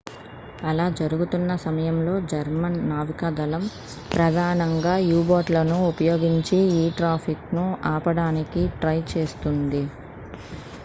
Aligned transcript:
అలా 0.59 0.85
జరుగుతున్న 0.99 1.55
సమయంలో 1.63 2.13
జర్మన్ 2.29 2.77
నావికాదళం 2.87 3.63
ప్రధానంగా 4.11 4.93
u-బోట్లను 5.11 5.77
ఉపయోగించి 5.91 6.57
ఈ 6.75 6.95
ట్రాఫిక్‌ను 6.99 7.65
ఆపడానికి 7.93 8.63
ట్రై 8.79 8.97
చేస్తోంది 9.13 9.83